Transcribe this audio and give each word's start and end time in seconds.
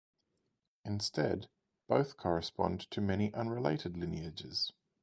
Instead, 0.83 1.47
both 1.87 2.17
correspond 2.17 2.89
to 2.89 3.01
many 3.01 3.31
unrelated 3.35 3.95
lineages. 3.97 4.73